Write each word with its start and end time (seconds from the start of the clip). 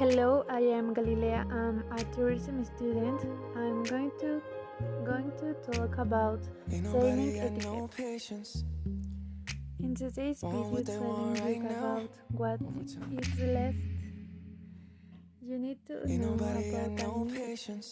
Hello, 0.00 0.46
I 0.48 0.60
am 0.60 0.94
Galilea. 0.94 1.44
I'm 1.52 1.84
a 1.92 2.02
tourism 2.16 2.64
student. 2.64 3.20
I'm 3.54 3.82
going 3.84 4.10
to 4.20 4.40
going 5.04 5.30
to 5.36 5.52
talk 5.70 5.98
about 5.98 6.40
sailing 6.70 7.36
etiquette. 7.38 8.64
In 9.78 9.94
today's 9.94 10.40
video, 10.40 10.82
telling 10.84 11.68
talk 11.68 11.70
about 11.70 12.08
what 12.32 12.60
is 12.80 12.96
the 13.36 13.46
last 13.52 13.76
you 15.42 15.58
need 15.58 15.84
to 15.84 16.08
know 16.16 16.32
about 16.32 16.92
no 16.96 17.28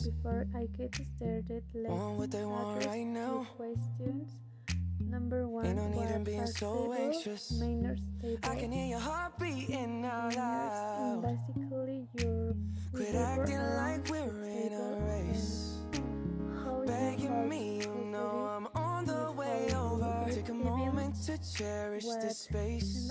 before 0.01 0.47
I 0.57 0.65
get 0.79 0.95
started. 0.97 1.63
Let's 1.75 2.33
address 2.33 2.87
right 2.87 3.05
now. 3.05 3.47
questions. 3.55 4.48
Number 5.11 5.49
one, 5.49 5.65
Ain't 5.65 5.77
no 5.77 5.89
need 5.89 6.11
in 6.11 6.23
being 6.25 6.47
so 6.47 6.93
anxious. 6.93 7.53
Manners 7.53 8.01
table. 8.21 8.39
I 8.43 8.55
can 8.57 8.71
hear 8.71 8.87
your 8.87 8.99
heart 8.99 9.39
beating 9.39 10.05
out 10.05 10.37
loud. 10.37 11.23
Basically, 11.23 12.07
your 12.19 12.55
quit 12.93 13.15
acting 13.15 13.59
like 13.59 14.09
we're 14.11 14.45
in 14.45 14.73
a 14.73 15.01
race. 15.07 15.79
Begging 16.87 17.49
me, 17.49 17.81
you 17.81 18.11
know 18.13 18.51
I'm 18.55 18.69
on 18.75 19.07
the 19.07 19.33
way 19.33 19.69
over. 19.75 20.27
Take 20.31 20.51
a 20.51 20.55
moment 20.55 21.15
to 21.27 21.39
cherish 21.57 22.05
this 22.05 22.41
space. 22.41 23.11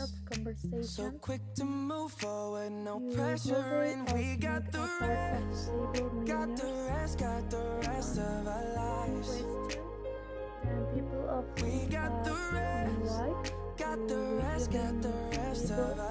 So 0.81 1.11
quick 1.20 1.41
to 1.55 1.66
move 1.66 2.11
forward, 2.11 2.72
no 2.72 3.00
pressure, 3.16 3.84
and 3.84 4.11
we 4.14 4.36
got 4.36 4.72
the 4.72 4.88
rest. 5.02 5.72
Got 6.25 6.58
the 6.58 6.73
rest, 6.89 7.20
got 7.20 7.50
the 7.50 7.64
rest 7.88 8.20
of 8.20 8.48
our 8.48 8.73
lives 8.75 9.87
of 11.27 11.45
we 11.62 11.86
got 11.91 12.23
the 12.23 12.36
rest, 12.54 13.54
got 13.77 14.08
the 14.08 14.17
rest, 14.41 14.72
got 14.72 15.02
the 15.02 15.13
rest 15.31 15.72
of 15.72 16.06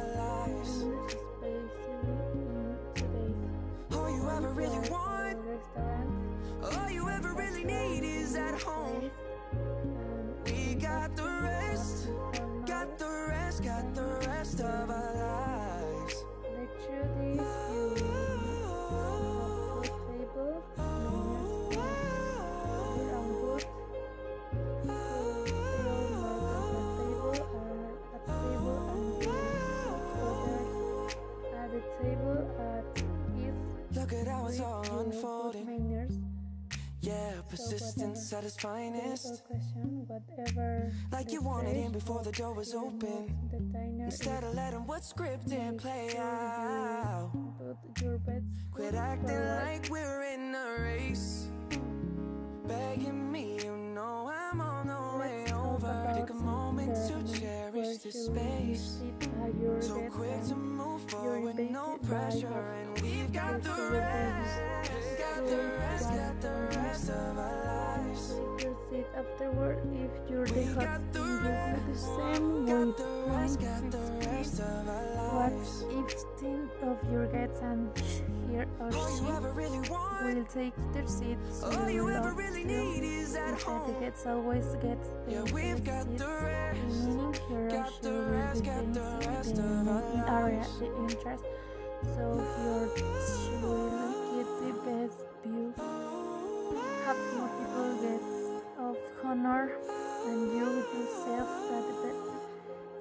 its 38.47 38.56
finest. 38.56 39.42
Like 41.11 41.33
you 41.33 41.42
wanted 41.42 41.77
in 41.77 41.91
before 41.91 42.22
the 42.22 42.30
door 42.30 42.55
was 42.55 42.75
open. 42.75 43.34
Instead 44.05 44.44
of 44.44 44.55
letting 44.55 44.86
what's 44.86 45.12
scripted 45.12 45.78
play 45.78 46.16
out. 46.16 47.33
Quit 48.70 48.94
acting 48.94 49.44
like 49.64 49.88
we're 49.91 50.22
in 50.22 50.55
a 50.55 50.83
race. 50.83 51.48
Begging 52.69 53.33
me, 53.33 53.58
you 53.64 53.77
know 53.77 54.30
I'm 54.33 54.60
on 54.60 54.86
the 54.86 55.19
way 55.19 55.44
over. 55.53 56.12
Take 56.14 56.31
a 56.31 56.34
moment 56.34 56.94
to 57.08 57.38
cherish 57.38 57.98
this 57.98 58.27
space. 58.27 59.00
Afterward 69.17 69.78
if 69.94 70.31
you're 70.31 70.47
the 70.47 70.65
hot 70.75 71.00
you 71.12 71.12
do 71.12 71.41
the 71.88 71.97
same 71.97 72.66
weight. 72.66 72.94
What 75.32 75.53
if 75.91 76.25
ten 76.38 76.69
of 76.82 76.99
your 77.10 77.27
guests 77.27 77.60
and 77.62 77.91
here 78.50 78.66
or 78.78 78.93
she 78.93 79.22
will 79.25 80.44
take 80.53 80.75
their 80.93 81.06
seats? 81.06 81.62
All 81.62 81.88
you 81.88 82.10
ever 82.10 82.32
really 82.32 82.65
need 82.65 83.03
is 83.03 83.34
at 83.34 83.60
home. 83.62 83.93
The 83.93 84.00
guests 84.00 84.27
always 84.27 84.66
get 84.82 84.99
yeah, 85.28 85.43
we've 85.53 85.83
got 85.84 86.06
the 86.19 86.27
rest. 86.27 86.81
Meaning 87.06 87.34
here 87.48 87.69
or 87.72 87.87
she 87.91 88.06
will 88.09 88.28
be 88.28 88.43
the 88.93 90.25
area 90.28 90.66
the 90.78 90.87
interest. 90.87 91.44
So 92.15 92.25
your 92.62 92.88
she 92.97 93.50
will 93.65 93.91
get 94.37 94.48
the 94.60 94.72
best 94.84 95.19
view. 95.43 95.75
Have 97.04 97.16
more 97.34 97.50
people 97.59 97.94
get 98.03 98.35
of 98.86 98.97
honor 99.24 99.72
and 100.26 100.41
you 100.56 100.66
yourself 100.94 101.48
that 101.70 101.82
the 101.88 101.97
best 102.02 102.26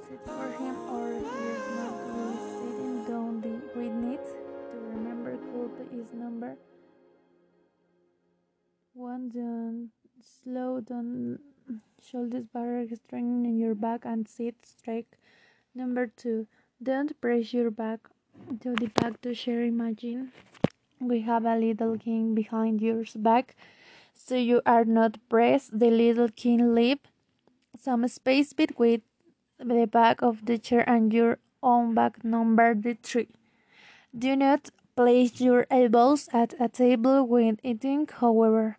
sit 0.07 0.21
for 0.25 0.47
him 0.57 0.75
or 0.89 1.09
he 1.13 1.43
is 1.55 1.65
not 1.79 1.95
really 2.09 2.39
sitting 2.53 3.05
down 3.05 3.41
the 3.41 3.53
we 3.77 3.89
need. 3.89 4.23
To 4.71 4.77
remember 4.93 5.37
culpa 5.51 5.83
is 5.93 6.11
number? 6.13 6.57
One 8.93 9.29
don't 9.29 9.91
slow 10.21 10.79
down 10.79 11.37
shoulders 12.01 12.45
back 12.51 12.89
strengthening 13.05 13.57
your 13.57 13.75
back 13.75 14.05
and 14.05 14.27
sit 14.27 14.55
straight. 14.65 15.07
Number 15.75 16.07
two 16.07 16.47
don't 16.81 17.19
press 17.21 17.53
your 17.53 17.69
back 17.69 17.99
to 18.61 18.73
the 18.73 18.87
back 18.87 19.21
to 19.21 19.35
share. 19.35 19.63
Imagine 19.63 20.31
we 20.99 21.21
have 21.21 21.45
a 21.45 21.55
little 21.55 21.95
king 21.95 22.33
behind 22.33 22.81
your 22.81 23.03
back 23.17 23.55
so 24.25 24.35
you 24.35 24.61
are 24.65 24.85
not 24.85 25.17
pressed 25.29 25.77
the 25.77 25.91
little 25.91 26.29
king 26.29 26.73
leave 26.73 26.97
some 27.79 28.07
space 28.07 28.53
between 28.53 29.01
the 29.59 29.85
back 29.85 30.21
of 30.21 30.45
the 30.45 30.57
chair 30.57 30.87
and 30.89 31.13
your 31.13 31.37
own 31.61 31.93
back 31.93 32.23
number 32.23 32.73
the 32.73 32.97
three. 33.03 33.27
Do 34.17 34.35
not 34.35 34.69
place 34.95 35.39
your 35.39 35.67
elbows 35.69 36.27
at 36.33 36.55
a 36.59 36.69
table 36.69 37.27
when 37.27 37.59
eating 37.63 38.07
however. 38.07 38.77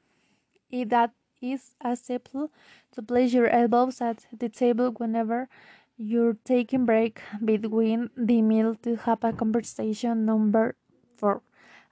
If 0.70 0.88
that 0.88 1.12
is 1.40 1.74
acceptable 1.84 2.50
to 2.92 3.02
place 3.02 3.32
your 3.32 3.48
elbows 3.48 4.00
at 4.00 4.26
the 4.36 4.48
table 4.48 4.90
whenever 4.96 5.48
you're 5.96 6.36
taking 6.44 6.84
break 6.86 7.20
between 7.44 8.10
the 8.16 8.42
meal 8.42 8.74
to 8.82 8.96
have 8.96 9.22
a 9.22 9.32
conversation 9.32 10.24
number 10.26 10.74
four. 11.16 11.42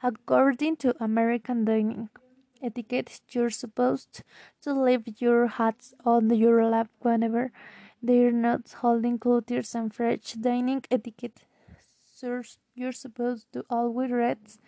According 0.03 0.77
to 0.77 0.93
american 1.03 1.65
dining 1.65 2.11
etiquette 2.65 3.21
you're 3.31 3.51
supposed 3.51 4.23
to 4.63 4.73
leave 4.73 5.05
your 5.19 5.47
hats 5.47 5.95
on 6.05 6.31
your 6.35 6.65
lap 6.67 6.89
whenever 7.01 7.53
they're 8.03 8.33
not 8.33 8.75
holding 8.81 9.19
clothes 9.19 9.75
and 9.75 9.95
French 9.95 10.35
dining 10.41 10.83
etiquette 10.91 11.45
you're 12.75 12.93
supposed 12.93 13.53
to 13.53 13.65
always 13.69 14.11
rest 14.11 14.59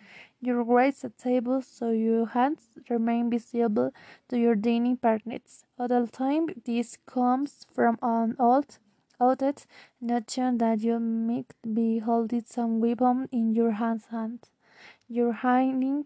your 0.41 0.63
weight 0.63 1.03
at 1.03 1.17
table 1.17 1.61
so 1.61 1.89
your 1.89 2.27
hands 2.27 2.61
remain 2.89 3.29
visible 3.29 3.91
to 4.29 4.37
your 4.37 4.55
dining 4.55 4.97
partners. 4.97 5.63
At 5.79 5.91
all 5.91 6.07
time, 6.07 6.47
this 6.65 6.97
comes 7.05 7.65
from 7.73 7.97
an 8.01 8.35
old 8.39 8.77
outdated 9.19 9.65
notion 9.99 10.59
that 10.59 10.81
you 10.81 10.99
might 10.99 11.53
be 11.73 11.99
holding 11.99 12.43
some 12.43 12.79
weapon 12.79 13.27
in 13.31 13.53
your 13.53 13.71
hands. 13.71 14.05
Hand. 14.11 14.49
You're 15.07 15.33
hiding 15.33 16.05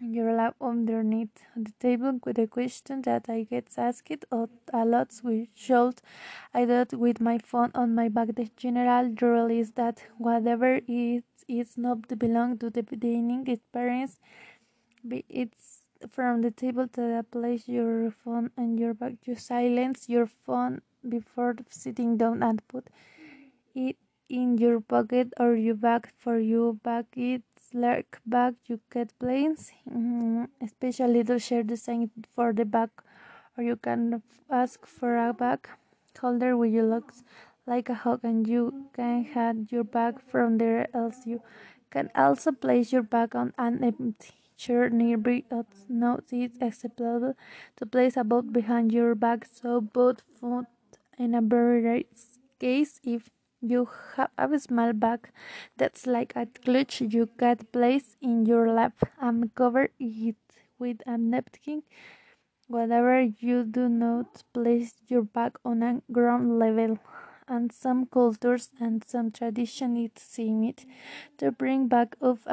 your 0.00 0.32
lap 0.34 0.54
underneath 0.60 1.30
the 1.56 1.72
table 1.80 2.20
with 2.24 2.38
a 2.38 2.46
question 2.46 3.02
that 3.02 3.28
I 3.28 3.42
get 3.44 3.68
asked 3.76 4.26
a 4.30 4.84
lot 4.84 5.12
with 5.24 5.48
should 5.54 6.00
I 6.54 6.64
do 6.66 6.72
it 6.82 6.92
with 6.94 7.20
my 7.20 7.38
phone 7.38 7.70
on 7.74 7.94
my 7.94 8.08
back. 8.08 8.34
The 8.34 8.50
general 8.56 9.14
rule 9.20 9.50
is 9.50 9.72
that 9.72 10.02
whatever 10.18 10.80
it 10.86 11.24
is 11.48 11.76
not 11.78 12.18
belong 12.18 12.58
to 12.58 12.70
the 12.70 12.82
dining 12.82 13.46
experience, 13.48 14.18
it's 15.28 15.82
from 16.10 16.42
the 16.42 16.50
table 16.50 16.88
to 16.88 17.00
the 17.00 17.24
place 17.30 17.68
your 17.68 18.10
phone 18.10 18.50
on 18.58 18.78
your 18.78 18.94
back. 18.94 19.14
You 19.24 19.34
silence 19.36 20.08
your 20.08 20.26
phone 20.26 20.82
before 21.08 21.56
sitting 21.68 22.16
down 22.16 22.42
and 22.42 22.66
put 22.68 22.88
it 23.74 23.96
in 24.28 24.58
your 24.58 24.80
pocket 24.80 25.32
or 25.38 25.54
your 25.54 25.74
bag 25.76 26.08
for 26.18 26.38
you 26.38 26.80
bag 26.82 27.06
it 27.16 27.42
bag 28.26 28.54
you 28.66 28.80
get 28.92 29.18
planes 29.18 29.72
mm-hmm, 29.88 30.44
especially 30.62 31.24
to 31.24 31.38
share 31.38 31.62
the 31.62 31.76
same 31.76 32.10
for 32.34 32.52
the 32.52 32.64
bag 32.64 32.90
or 33.56 33.64
you 33.64 33.76
can 33.76 34.22
ask 34.50 34.86
for 34.86 35.16
a 35.16 35.32
bag 35.32 35.68
holder 36.20 36.56
which 36.56 36.72
looks 36.72 37.22
like 37.66 37.88
a 37.88 37.94
hug 37.94 38.20
and 38.22 38.46
you 38.46 38.88
can 38.94 39.24
have 39.24 39.56
your 39.70 39.84
bag 39.84 40.20
from 40.20 40.58
there 40.58 40.86
else 40.94 41.26
you 41.26 41.42
can 41.90 42.10
also 42.14 42.52
place 42.52 42.92
your 42.92 43.02
bag 43.02 43.34
on 43.34 43.52
an 43.58 43.82
empty 43.82 44.30
chair 44.56 44.88
nearby 44.88 45.42
uh, 45.50 45.62
no 45.88 46.18
it's 46.30 46.58
acceptable 46.60 47.34
to 47.76 47.86
place 47.86 48.16
a 48.16 48.24
boat 48.24 48.52
behind 48.52 48.92
your 48.92 49.14
bag 49.14 49.46
so 49.50 49.80
both 49.80 50.22
foot 50.40 50.66
in 51.18 51.34
a 51.34 51.42
very 51.42 51.82
rare 51.82 52.02
case 52.58 53.00
if 53.04 53.28
You 53.60 53.88
have 54.16 54.52
a 54.52 54.58
small 54.58 54.92
bag 54.92 55.30
that's 55.76 56.06
like 56.06 56.32
a 56.36 56.46
clutch 56.46 57.00
you 57.00 57.26
can 57.38 57.58
place 57.72 58.16
in 58.20 58.46
your 58.46 58.70
lap 58.72 58.94
and 59.20 59.54
cover 59.54 59.90
it 59.98 60.36
with 60.78 61.02
a 61.06 61.18
napkin. 61.18 61.82
Whatever 62.68 63.20
you 63.22 63.64
do 63.64 63.88
not 63.88 64.44
place 64.52 64.94
your 65.08 65.22
bag 65.22 65.58
on 65.64 65.82
a 65.82 66.02
ground 66.12 66.58
level. 66.58 66.98
And 67.48 67.72
some 67.72 68.06
cultures 68.06 68.70
and 68.80 69.04
some 69.04 69.30
traditions 69.32 70.10
seem 70.16 70.64
it 70.64 70.84
to 71.38 71.52
bring 71.52 71.88
back 71.88 72.16
of 72.20 72.46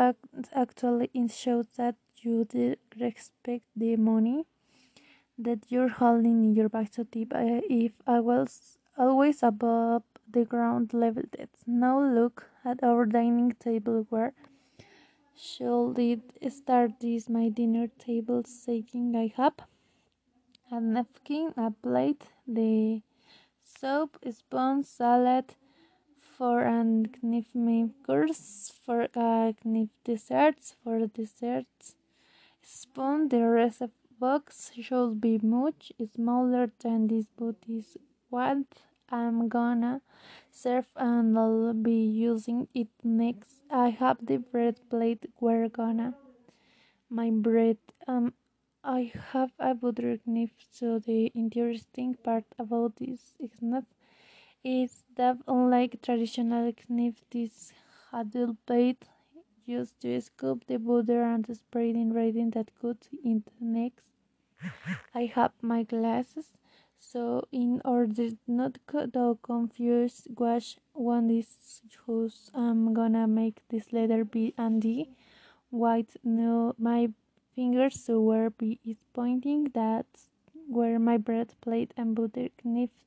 actually 0.54 1.10
it 1.14 1.32
shows 1.32 1.68
that 1.78 1.96
you 2.22 2.48
respect 3.00 3.66
the 3.76 3.96
money 3.98 4.46
that 5.38 5.60
you're 5.70 5.90
holding 5.90 6.44
in 6.44 6.56
your 6.56 6.70
bag 6.70 6.90
so 6.92 7.04
uh, 7.04 7.62
if 7.70 7.92
I 8.06 8.20
was 8.20 8.78
always 8.98 9.44
above 9.44 10.04
the 10.32 10.46
ground 10.46 10.94
level 10.94 11.24
depth. 11.36 11.64
Now 11.68 12.02
look 12.02 12.50
at 12.66 12.84
our 12.84 13.06
dining 13.06 13.52
table 13.54 14.06
where 14.10 14.34
should 15.36 15.98
it 16.00 16.22
start 16.52 17.00
this 17.00 17.30
my 17.30 17.50
dinner 17.50 17.88
table 18.00 18.44
saying 18.46 19.14
I 19.16 19.34
have 19.36 19.54
a 20.72 20.80
napkin, 20.80 21.54
a 21.58 21.72
plate, 21.72 22.24
the 22.48 23.02
soup, 23.62 24.18
spoon, 24.32 24.84
salad, 24.84 25.56
for 26.38 26.62
and 26.62 27.16
knife 27.22 27.54
makers, 27.54 28.72
for 28.86 29.08
uh, 29.16 29.54
knife 29.64 29.90
desserts, 30.04 30.76
for 30.84 31.06
desserts, 31.08 31.96
spoon, 32.62 33.30
the 33.30 33.42
recipe 33.42 33.94
box 34.20 34.72
should 34.82 35.20
be 35.20 35.38
much 35.38 35.92
smaller 36.16 36.72
than 36.82 37.08
this 37.08 37.26
but 37.36 37.56
what 38.34 38.66
I'm 39.10 39.48
gonna 39.48 40.02
serve 40.52 40.88
and 40.96 41.38
I'll 41.38 41.74
be 41.74 42.04
using 42.04 42.68
it 42.74 42.88
next. 43.04 43.62
I 43.70 43.90
have 43.90 44.18
the 44.26 44.38
bread 44.38 44.78
plate. 44.90 45.26
We're 45.40 45.70
gonna. 45.70 46.16
My 47.10 47.30
bread 47.30 47.78
um 48.08 48.34
I 48.84 49.12
have 49.32 49.52
a 49.60 49.74
butter 49.76 50.18
knife 50.26 50.56
so 50.72 51.00
the 51.00 51.28
interesting 51.44 52.16
part 52.16 52.46
about 52.58 52.96
this 52.98 53.36
knife 53.62 53.92
is 54.64 54.92
that 55.16 55.38
unlike 55.48 56.02
traditional 56.02 56.74
knife 56.90 57.22
this 57.32 57.72
handle 58.12 58.58
blade 58.66 59.06
used 59.66 60.00
to 60.02 60.20
scoop 60.22 60.66
the 60.68 60.78
butter 60.78 61.22
and 61.24 61.46
spread 61.56 61.96
in 61.96 62.14
reading 62.14 62.50
that 62.52 62.72
cut 62.82 63.08
into 63.24 63.52
next. 63.62 64.12
I 65.14 65.26
have 65.36 65.52
my 65.62 65.84
glasses 65.84 66.48
so 67.14 67.48
in 67.52 67.80
order 67.86 68.30
not 68.48 68.80
to 68.90 69.38
confuse 69.44 70.28
which 70.36 70.78
one 70.94 71.30
is 71.30 71.82
whose 72.06 72.50
I'm 72.56 72.94
gonna 72.94 73.28
make 73.28 73.62
this 73.70 73.94
letter 73.94 74.26
B 74.26 74.56
and 74.58 74.82
D 74.82 75.12
white 75.70 76.16
no 76.24 76.74
my 76.80 77.10
fingers 77.56 78.04
so 78.04 78.20
where 78.20 78.50
B 78.50 78.80
is 78.84 78.98
pointing 79.14 79.66
that's 79.76 80.32
where 80.68 80.98
my 80.98 81.18
bread 81.18 81.54
plate 81.62 81.94
and 81.96 82.16
butter 82.16 82.50
knife 82.64 83.06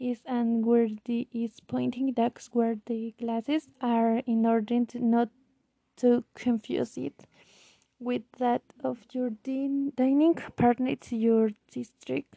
is 0.00 0.20
and 0.24 0.64
where 0.64 0.88
D 1.04 1.28
is 1.32 1.60
pointing 1.60 2.14
that's 2.16 2.48
where 2.52 2.76
the 2.86 3.14
glasses 3.18 3.68
are 3.82 4.22
in 4.26 4.46
order 4.46 4.84
to 4.86 4.98
not 4.98 5.28
to 5.98 6.24
confuse 6.34 6.96
it 6.96 7.26
with 7.98 8.22
that 8.38 8.62
of 8.82 8.98
your 9.12 9.30
din- 9.42 9.92
dining 9.96 10.34
partner 10.56 10.96
your 11.10 11.50
district. 11.70 12.36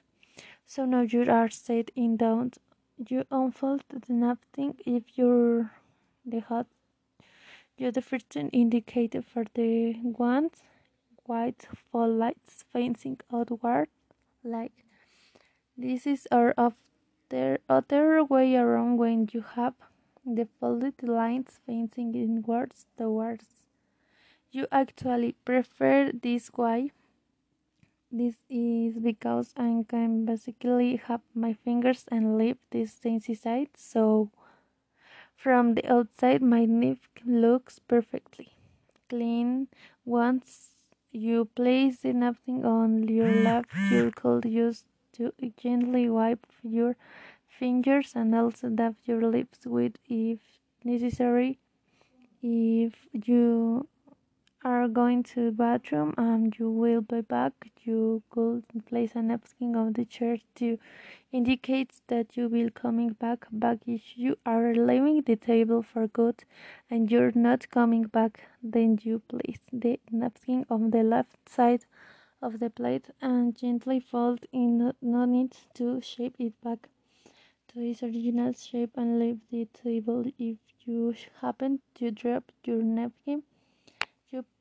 So 0.68 0.86
now 0.86 1.02
you 1.02 1.24
are 1.24 1.50
set 1.50 1.90
in 1.96 2.18
down. 2.18 2.52
You 2.98 3.24
unfold 3.32 3.84
the 3.90 4.14
napkin 4.14 4.76
if 4.86 5.18
you're 5.18 5.72
the 6.26 6.42
hot. 6.42 6.68
You're 7.78 7.92
the 7.94 8.02
first 8.02 8.36
indicator 8.36 9.22
for 9.24 9.46
the 9.54 9.94
one 9.94 10.52
white 11.26 11.68
fall 11.92 12.12
lights 12.12 12.66
facing 12.72 13.20
outward 13.34 13.90
like 14.44 14.74
this 15.78 16.08
is 16.08 16.28
our 16.32 16.54
other 16.58 17.60
other 17.70 18.24
way 18.24 18.56
around 18.56 18.98
when 18.98 19.30
you 19.32 19.42
have 19.42 19.76
the 20.26 20.48
folded 20.60 21.02
lines 21.04 21.60
facing 21.66 22.16
inwards 22.16 22.86
towards 22.98 23.46
you 24.52 24.68
actually 24.72 25.34
prefer 25.46 26.12
this 26.12 26.52
way 26.54 26.92
this 28.12 28.36
is 28.50 28.98
because 28.98 29.54
I 29.58 29.84
can 29.88 30.26
basically 30.26 30.96
have 31.08 31.22
my 31.34 31.54
fingers 31.54 32.06
and 32.10 32.38
leave 32.38 32.58
this 32.72 32.94
side 32.94 33.70
so 33.76 34.32
from 35.36 35.76
the 35.76 35.86
outside 35.92 36.42
my 36.42 36.66
knife 36.66 37.10
looks 37.26 37.80
perfectly 37.80 38.54
clean. 39.10 39.68
Once 40.06 40.72
you 41.12 41.46
place 41.56 42.00
the 42.00 42.14
napkin 42.14 42.66
on 42.66 43.08
your 43.08 43.32
lap 43.32 43.66
you 43.92 44.12
could 44.16 44.46
use 44.46 44.86
to 45.14 45.34
gently 45.58 46.10
wipe 46.10 46.46
your 46.64 46.96
fingers 47.48 48.14
and 48.16 48.36
also 48.36 48.70
dab 48.70 48.96
your 49.06 49.22
lips 49.22 49.66
with 49.66 49.94
if 50.08 50.40
necessary 50.84 51.60
if 52.42 52.94
you 53.14 53.88
are 54.64 54.88
going 54.88 55.22
to 55.22 55.46
the 55.46 55.52
bathroom 55.52 56.14
and 56.18 56.58
you 56.58 56.70
will 56.70 57.02
be 57.02 57.22
back, 57.22 57.54
you 57.84 58.24
could 58.30 58.64
place 58.88 59.12
a 59.16 59.22
napkin 59.22 59.76
on 59.76 59.94
the 59.94 60.04
chair 60.06 60.38
to 60.56 60.80
indicate 61.32 61.92
that 62.08 62.36
you 62.36 62.50
will 62.50 62.70
coming 62.72 63.10
back. 63.10 63.46
Back 63.52 63.80
if 63.86 64.18
you 64.18 64.38
are 64.46 64.74
leaving 64.74 65.22
the 65.22 65.36
table 65.36 65.84
for 65.84 66.08
good 66.08 66.44
and 66.90 67.12
you're 67.12 67.32
not 67.36 67.70
coming 67.70 68.04
back, 68.04 68.42
then 68.64 69.00
you 69.04 69.20
place 69.20 69.62
the 69.72 70.00
napkin 70.12 70.66
on 70.70 70.92
the 70.92 71.04
left 71.04 71.48
side 71.48 71.86
of 72.42 72.60
the 72.60 72.70
plate 72.70 73.10
and 73.22 73.56
gently 73.56 74.00
fold 74.00 74.46
in. 74.52 74.92
No 75.02 75.26
need 75.26 75.56
to 75.76 76.02
shape 76.02 76.36
it 76.40 76.60
back 76.64 76.90
to 77.74 77.82
its 77.82 78.02
original 78.02 78.54
shape 78.54 78.92
and 78.96 79.20
leave 79.20 79.40
the 79.52 79.66
table 79.66 80.26
if 80.40 80.58
you 80.86 81.14
happen 81.42 81.80
to 81.96 82.12
drop 82.12 82.52
your 82.64 82.82
napkin 82.82 83.44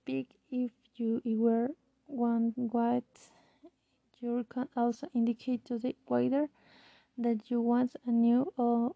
pick 0.06 0.26
if 0.50 0.72
you 0.96 1.20
wear 1.26 1.70
one 2.06 2.52
white 2.56 3.18
you 4.20 4.44
can 4.48 4.68
also 4.76 5.08
indicate 5.14 5.64
to 5.66 5.78
the 5.78 5.94
waiter 6.08 6.48
that 7.18 7.50
you 7.50 7.60
want 7.60 7.94
a 8.06 8.10
new 8.10 8.52
or 8.56 8.94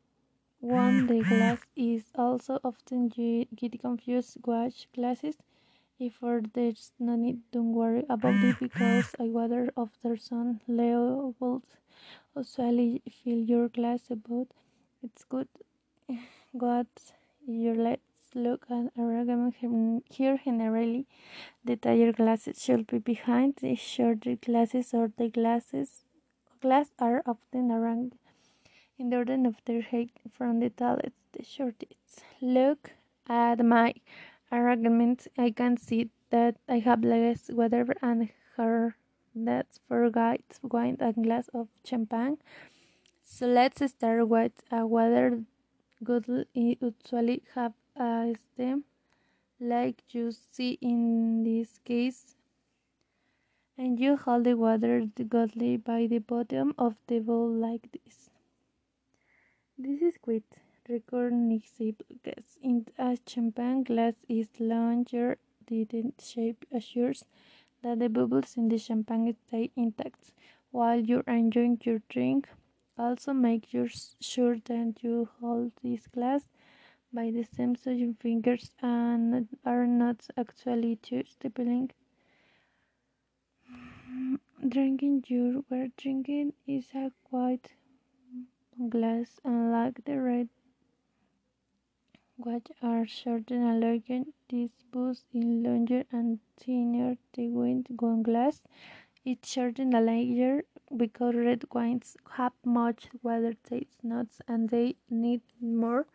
one. 0.60 1.06
The 1.06 1.22
glass 1.22 1.60
is 1.76 2.04
also 2.14 2.58
often 2.64 3.10
you 3.16 3.46
get 3.54 3.80
confused 3.80 4.38
watch 4.44 4.88
glasses. 4.94 5.36
If 5.98 6.18
there's 6.54 6.92
no 6.98 7.16
need 7.16 7.40
don't 7.52 7.72
worry 7.74 8.04
about 8.08 8.42
it 8.42 8.58
because 8.58 9.14
a 9.18 9.24
water 9.24 9.70
of 9.76 9.90
their 10.02 10.16
sun 10.16 10.60
will 10.66 11.34
usually 12.36 13.02
fill 13.22 13.38
your 13.38 13.68
glass 13.68 14.10
about. 14.10 14.48
It's 15.02 15.24
good. 15.24 15.48
What 16.52 16.88
your 17.46 17.74
let 17.76 18.00
look 18.34 18.66
at 18.70 18.92
arrangement 18.98 20.04
here 20.10 20.38
generally 20.44 21.06
the 21.64 21.76
tire 21.76 22.12
glasses 22.12 22.62
should 22.62 22.86
be 22.86 22.98
behind 22.98 23.56
the 23.60 23.74
shorter 23.74 24.36
glasses 24.36 24.94
or 24.94 25.10
the 25.16 25.28
glasses 25.28 26.04
glass 26.60 26.90
are 26.98 27.22
often 27.26 27.70
arranged 27.70 28.16
in 28.98 29.08
the 29.08 29.16
order 29.16 29.38
of 29.48 29.56
their 29.64 29.80
height 29.80 30.10
from 30.30 30.60
the 30.60 30.68
tallest 30.68 31.16
to 31.32 31.38
the 31.38 31.44
shortest. 31.44 32.22
Look 32.42 32.92
at 33.26 33.64
my 33.64 33.94
arrangement. 34.52 35.26
I 35.38 35.50
can 35.50 35.78
see 35.78 36.10
that 36.28 36.56
I 36.68 36.80
have 36.80 37.02
less 37.02 37.48
whatever 37.48 37.94
and 38.02 38.28
her 38.56 38.96
that's 39.34 39.80
for 39.88 40.10
guides 40.10 40.60
wine 40.62 40.98
and 41.00 41.24
glass 41.24 41.48
of 41.54 41.68
champagne. 41.84 42.38
So 43.22 43.46
let's 43.46 43.82
start 43.90 44.28
with 44.28 44.52
a 44.70 44.86
water 44.86 45.44
good 46.04 46.46
usually 46.52 47.42
have 47.54 47.72
a 48.00 48.34
stem 48.42 48.84
like 49.60 50.02
you 50.14 50.32
see 50.32 50.78
in 50.80 51.44
this 51.44 51.78
case 51.84 52.34
and 53.76 54.00
you 54.00 54.16
hold 54.16 54.44
the 54.44 54.54
water 54.54 55.04
godly 55.28 55.76
by 55.76 56.06
the 56.06 56.18
bottom 56.18 56.74
of 56.78 56.96
the 57.08 57.18
bowl 57.18 57.48
like 57.48 57.88
this. 57.92 58.30
This 59.78 60.00
is 60.00 60.14
quite 60.20 60.44
recognizable 60.88 62.06
in 62.62 62.86
a 62.98 63.18
champagne 63.26 63.84
glass 63.84 64.14
is 64.28 64.48
larger 64.58 65.38
the 65.66 65.86
shape 66.22 66.64
assures 66.72 67.24
that 67.82 67.98
the 67.98 68.08
bubbles 68.08 68.56
in 68.56 68.68
the 68.68 68.78
champagne 68.78 69.34
stay 69.46 69.70
intact 69.76 70.32
while 70.70 71.00
you're 71.00 71.24
enjoying 71.26 71.78
your 71.84 72.00
drink. 72.08 72.48
Also 72.98 73.32
make 73.32 73.68
sure 74.20 74.56
that 74.64 74.94
you 75.02 75.28
hold 75.40 75.72
this 75.82 76.06
glass 76.06 76.48
by 77.12 77.30
the 77.30 77.44
same 77.44 77.76
your 77.84 78.14
fingers 78.14 78.72
and 78.82 79.48
are 79.64 79.86
not 79.86 80.26
actually 80.36 80.96
too 80.96 81.24
stippling. 81.26 81.90
Drinking 84.66 85.24
your 85.26 85.64
where 85.68 85.88
drinking 85.96 86.54
is 86.66 86.94
a 86.94 87.12
white 87.30 87.74
glass 88.88 89.38
unlike 89.44 90.04
the 90.04 90.20
red 90.20 90.48
What 92.38 92.72
are 92.82 93.06
certain 93.06 93.62
allergens? 93.62 94.32
This 94.48 94.72
boosts 94.90 95.26
in 95.32 95.62
longer 95.62 96.06
and 96.10 96.40
thinner 96.56 97.16
the 97.34 97.50
wine 97.50 97.84
glass. 98.24 98.62
It's 99.24 99.48
certain 99.48 99.92
allergen 99.92 100.62
because 100.96 101.36
red 101.36 101.64
wines 101.72 102.16
have 102.32 102.54
much 102.64 103.10
water 103.22 103.54
taste 103.54 104.02
notes 104.02 104.40
and 104.48 104.70
they 104.70 104.96
need 105.08 105.42
more 105.60 106.06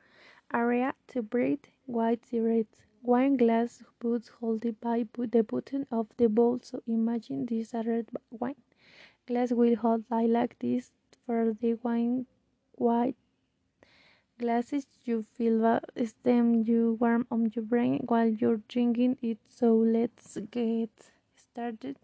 area 0.54 0.94
to 1.10 1.22
breathe. 1.22 1.66
White 1.86 2.26
red 2.32 2.68
wine 3.02 3.38
glass 3.38 3.84
boots 4.00 4.30
holding 4.40 4.78
by 4.82 5.06
the 5.16 5.44
bottom 5.44 5.86
of 5.92 6.08
the 6.18 6.30
bowl. 6.30 6.60
So 6.64 6.82
imagine 6.88 7.46
this 7.46 7.74
a 7.74 7.84
red 7.84 8.08
wine 8.32 8.56
glass 9.28 9.52
will 9.52 9.76
hold 9.76 10.04
like 10.10 10.58
this 10.60 10.92
for 11.26 11.56
the 11.60 11.74
wine 11.82 12.26
white 12.74 13.16
glasses 14.38 14.86
you 15.06 15.24
feel 15.24 15.80
stem 16.04 16.54
you 16.54 16.98
warm 17.00 17.26
on 17.32 17.52
your 17.56 17.64
brain 17.64 18.00
while 18.06 18.28
you're 18.28 18.62
drinking 18.68 19.18
it 19.22 19.38
so 19.48 19.74
let's 19.74 20.38
get 20.52 20.90
started 21.36 21.98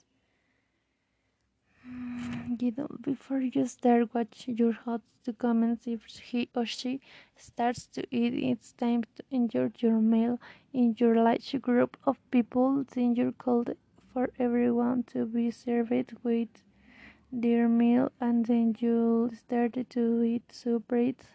Gidel, 2.58 3.02
before 3.02 3.42
you 3.42 3.66
start 3.66 4.14
watch 4.14 4.48
your 4.48 4.74
host 4.74 5.04
to 5.24 5.34
comments 5.34 5.88
if 5.88 6.06
he 6.06 6.50
or 6.56 6.66
she 6.66 7.02
starts 7.36 7.88
to 7.88 8.04
eat 8.12 8.34
it's 8.34 8.74
time 8.74 9.04
to 9.16 9.24
enjoy 9.32 9.72
your 9.80 10.00
meal 10.00 10.40
in 10.74 10.96
your 10.98 11.16
large 11.16 11.60
group 11.62 11.98
of 12.06 12.18
people. 12.32 12.84
Then 12.94 13.16
you're 13.16 13.32
called 13.32 13.72
for 14.14 14.30
everyone 14.40 15.04
to 15.14 15.26
be 15.26 15.52
served 15.52 16.14
with 16.24 16.50
their 17.32 17.68
meal 17.68 18.12
and 18.20 18.46
then 18.46 18.76
you'll 18.80 19.32
start 19.32 19.78
to 19.90 20.24
eat. 20.24 20.44
Separate 20.52 21.26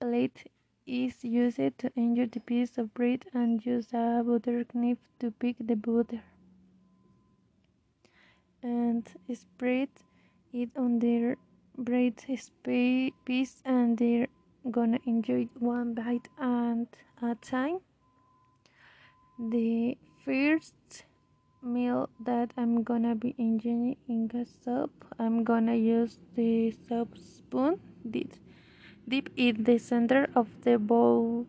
plate 0.00 0.50
is 0.86 1.24
used 1.24 1.56
to 1.78 1.90
enjoy 1.96 2.26
the 2.26 2.40
piece 2.40 2.78
of 2.78 2.94
bread 2.94 3.24
and 3.34 3.64
use 3.66 3.92
a 3.92 4.22
butter 4.24 4.64
knife 4.72 4.98
to 5.18 5.30
pick 5.30 5.56
the 5.60 5.76
butter 5.76 6.22
and 8.66 9.06
spread 9.32 9.88
it 10.52 10.70
on 10.76 10.98
their 10.98 11.36
bread 11.78 12.14
piece 13.24 13.62
and 13.64 13.98
they're 13.98 14.26
gonna 14.70 14.98
enjoy 15.06 15.48
one 15.58 15.94
bite 15.94 16.28
at 16.40 16.88
a 17.22 17.34
time. 17.36 17.78
The 19.38 19.96
first 20.24 21.04
meal 21.62 22.08
that 22.24 22.50
I'm 22.56 22.82
gonna 22.82 23.14
be 23.14 23.34
enjoying 23.38 23.96
in 24.08 24.30
a 24.34 24.44
soup 24.44 24.90
I'm 25.18 25.44
gonna 25.44 25.76
use 25.76 26.18
the 26.34 26.74
soup 26.88 27.16
spoon. 27.18 27.80
Dip, 28.08 28.32
dip 29.08 29.30
in 29.36 29.64
the 29.64 29.78
center 29.78 30.28
of 30.34 30.48
the 30.62 30.78
bowl. 30.78 31.46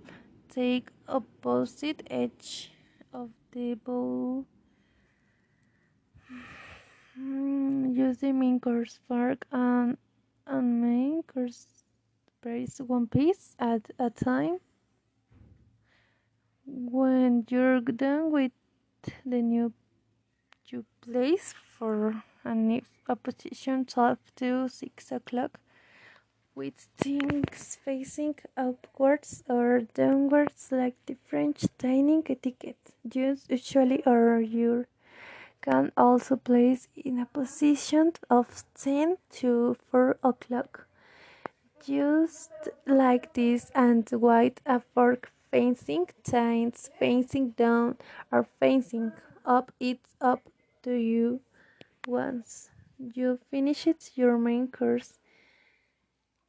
Take 0.49 0.89
opposite 1.07 2.03
edge 2.09 2.71
of 3.13 3.29
the 3.51 3.75
bowl 3.75 4.45
mm, 7.19 7.95
use 7.95 8.17
the 8.17 8.31
main 8.31 8.59
course 8.59 8.99
fork 9.07 9.45
and, 9.51 9.97
and 10.45 10.81
main 10.81 11.23
course 11.23 11.65
brace 12.41 12.79
one 12.79 13.07
piece 13.07 13.55
at 13.59 13.89
a 13.99 14.09
time. 14.09 14.59
When 16.65 17.45
you're 17.49 17.81
done 17.81 18.31
with 18.31 18.51
the 19.25 19.41
new 19.41 19.73
you 20.67 20.85
place 21.01 21.53
for 21.77 22.23
an 22.43 22.81
opposition 23.07 23.85
12 23.85 24.17
to 24.35 24.67
6 24.67 25.11
o'clock 25.11 25.59
with 26.55 26.87
things 26.97 27.77
facing 27.85 28.35
upwards 28.57 29.43
or 29.47 29.81
downwards 29.93 30.69
like 30.71 30.95
the 31.05 31.15
French 31.25 31.65
dining 31.77 32.23
etiquette. 32.27 32.91
Used 33.13 33.49
usually 33.49 34.03
or 34.05 34.41
you 34.41 34.85
can 35.61 35.91
also 35.97 36.35
place 36.35 36.87
in 36.95 37.19
a 37.19 37.25
position 37.25 38.13
of 38.29 38.63
10 38.75 39.17
to 39.31 39.75
4 39.91 40.17
o'clock 40.23 40.87
just 41.85 42.51
like 42.85 43.33
this 43.33 43.71
and 43.75 44.09
white 44.09 44.59
a 44.65 44.79
fork 44.79 45.31
facing 45.51 46.07
tines 46.23 46.89
facing 46.99 47.51
down 47.51 47.95
or 48.31 48.47
facing 48.59 49.11
up 49.45 49.71
it's 49.79 50.15
up 50.19 50.41
to 50.83 50.93
you 50.93 51.39
once 52.07 52.69
you 52.97 53.39
finish 53.51 53.87
it, 53.87 54.11
your 54.15 54.37
main 54.37 54.67
course. 54.69 55.19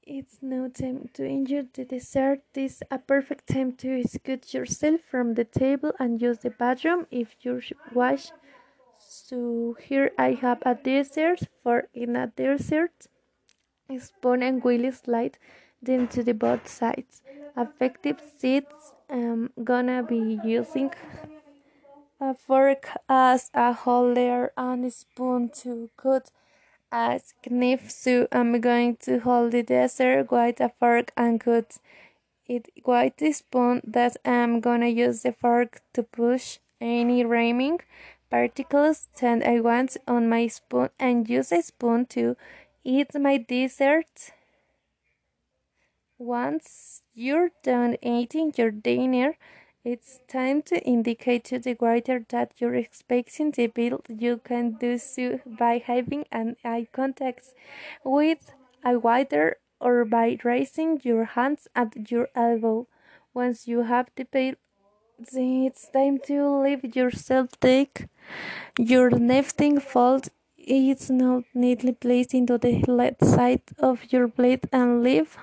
It's 0.02 0.38
no 0.40 0.68
time 0.68 1.10
to 1.14 1.24
enjoy 1.24 1.66
the 1.74 1.84
dessert. 1.84 2.40
This 2.54 2.76
is 2.76 2.82
a 2.90 2.98
perfect 2.98 3.48
time 3.48 3.72
to 3.76 4.02
scoot 4.08 4.54
yourself 4.54 5.00
from 5.10 5.34
the 5.34 5.44
table 5.44 5.92
and 5.98 6.22
use 6.22 6.38
the 6.38 6.50
bathroom 6.50 7.06
if 7.10 7.36
you 7.42 7.60
wish. 7.92 8.30
So 9.28 9.76
here 9.78 10.12
I 10.16 10.32
have 10.40 10.62
a 10.64 10.74
dessert 10.74 11.40
for 11.62 11.88
in 11.92 12.16
a 12.16 12.28
dessert. 12.28 13.08
Spoon 13.98 14.42
and 14.42 14.64
wheel 14.64 14.90
slide 14.90 15.36
them 15.82 16.08
to 16.08 16.22
the 16.22 16.32
both 16.32 16.66
sides. 16.66 17.20
Effective 17.54 18.22
seats 18.38 18.94
I'm 19.10 19.50
um, 19.58 19.64
gonna 19.64 20.02
be 20.02 20.40
using 20.42 20.92
a 22.18 22.32
fork 22.32 22.88
as 23.06 23.50
a 23.52 23.74
holder 23.74 24.50
and 24.56 24.86
a 24.86 24.90
spoon 24.90 25.50
to 25.60 25.90
cut 25.98 26.30
a 26.90 27.20
knife 27.50 27.90
so 27.90 28.28
I'm 28.32 28.58
going 28.62 28.96
to 29.02 29.18
hold 29.18 29.52
the 29.52 29.62
dessert 29.62 30.32
with 30.32 30.58
a 30.60 30.72
fork 30.80 31.12
and 31.18 31.38
cut 31.38 31.76
it 32.46 32.70
with 32.86 33.18
the 33.18 33.32
spoon 33.32 33.82
that 33.84 34.16
I'm 34.24 34.60
gonna 34.60 34.88
use 34.88 35.20
the 35.20 35.32
fork 35.32 35.82
to 35.92 36.02
push 36.02 36.60
any 36.80 37.26
remaining 37.26 37.80
particles 38.30 39.08
that 39.20 39.46
I 39.46 39.60
want 39.60 39.96
on 40.06 40.28
my 40.28 40.46
spoon 40.46 40.90
and 40.98 41.28
use 41.28 41.52
a 41.52 41.62
spoon 41.62 42.06
to 42.06 42.36
eat 42.84 43.14
my 43.14 43.38
dessert. 43.38 44.32
Once 46.18 47.02
you're 47.14 47.50
done 47.62 47.96
eating 48.02 48.52
your 48.56 48.70
dinner, 48.70 49.36
it's 49.84 50.20
time 50.28 50.60
to 50.62 50.80
indicate 50.84 51.44
to 51.44 51.58
the 51.58 51.76
waiter 51.80 52.24
that 52.28 52.52
you're 52.58 52.74
expecting 52.74 53.52
the 53.52 53.68
bill. 53.68 54.02
You 54.08 54.38
can 54.38 54.72
do 54.72 54.98
so 54.98 55.40
by 55.46 55.78
having 55.78 56.24
an 56.32 56.56
eye 56.64 56.88
contact 56.92 57.54
with 58.04 58.52
a 58.84 58.98
waiter 58.98 59.56
or 59.80 60.04
by 60.04 60.38
raising 60.42 61.00
your 61.04 61.24
hands 61.24 61.68
at 61.74 62.10
your 62.10 62.28
elbow. 62.34 62.88
Once 63.32 63.68
you 63.68 63.82
have 63.82 64.10
the 64.16 64.24
bill, 64.24 64.54
it's 65.18 65.88
time 65.88 66.18
to 66.18 66.62
leave 66.62 66.96
yourself 66.96 67.48
take 67.60 68.06
your 68.78 69.10
napkin 69.10 69.80
fold 69.80 70.28
it's 70.56 71.10
now 71.10 71.42
neatly 71.54 71.92
placed 71.92 72.34
into 72.34 72.58
the 72.58 72.84
left 72.86 73.24
side 73.24 73.62
of 73.78 74.12
your 74.12 74.28
plate 74.28 74.64
and 74.72 75.02
leave 75.02 75.36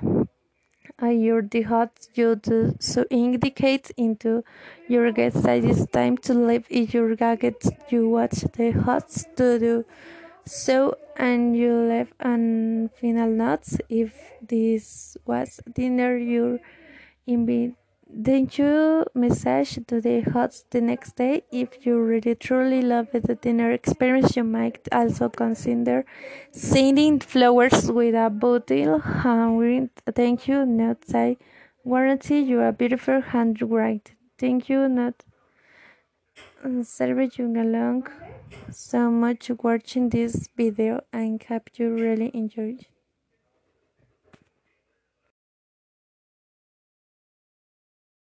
your 1.02 1.42
the 1.42 1.62
hot 1.64 1.92
you 2.14 2.36
do 2.36 2.76
so 2.80 3.06
indicate 3.10 3.92
into 3.98 4.44
your 4.88 5.12
guest 5.12 5.44
that 5.44 5.64
it's 5.64 5.86
time 5.88 6.18
to 6.18 6.34
leave 6.34 6.70
your 6.94 7.16
gadget. 7.16 7.64
You 7.90 8.10
watch 8.10 8.46
the 8.54 8.72
hots 8.72 9.26
to 9.36 9.60
do 9.60 9.86
so 10.46 10.98
and 11.18 11.56
you 11.56 11.74
leave 11.76 12.14
an 12.20 12.90
final 13.00 13.30
notes. 13.30 13.78
If 13.90 14.14
this 14.42 15.18
was 15.26 15.60
dinner 15.74 16.16
your 16.18 16.60
invite 17.28 17.76
Thank 18.24 18.58
you 18.58 19.06
message 19.14 19.78
to 19.88 20.00
the 20.00 20.22
host 20.22 20.72
the 20.72 20.80
next 20.80 21.18
day. 21.18 21.44
If 21.52 21.86
you 21.86 22.00
really 22.00 22.34
truly 22.36 22.82
love 22.82 23.10
the 23.12 23.36
dinner 23.36 23.72
experience, 23.72 24.38
you 24.38 24.46
might 24.46 24.88
also 24.90 25.28
consider 25.28 26.06
sending 26.52 27.20
flowers 27.20 27.92
with 27.92 28.16
a 28.16 28.30
bottle 28.30 29.00
handwritten 29.00 29.90
thank 30.16 30.48
you 30.48 30.66
note. 30.66 31.04
I 31.14 31.36
warranty 31.84 32.40
you 32.40 32.62
a 32.62 32.72
beautiful 32.72 33.20
handwriting. 33.20 34.16
Thank 34.40 34.70
you 34.70 34.88
not 34.88 35.16
serve 36.84 37.38
you 37.38 37.48
along 37.48 38.08
so 38.72 39.12
much 39.12 39.52
watching 39.62 40.08
this 40.08 40.48
video 40.56 41.02
and 41.12 41.44
hope 41.44 41.70
you 41.78 41.94
really 41.94 42.32
enjoyed. 42.34 42.86